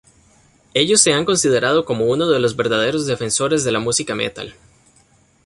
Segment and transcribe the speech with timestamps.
[0.73, 4.55] Ellos se han considerado como uno de los verdaderos defensores de la música metal.